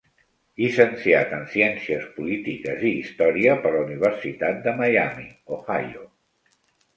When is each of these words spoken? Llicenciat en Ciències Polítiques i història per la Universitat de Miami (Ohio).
Llicenciat 0.59 1.35
en 1.39 1.43
Ciències 1.51 2.07
Polítiques 2.15 2.85
i 2.89 2.93
història 3.03 3.59
per 3.67 3.75
la 3.77 3.83
Universitat 3.89 4.59
de 4.65 4.75
Miami 4.81 5.29
(Ohio). 5.59 6.09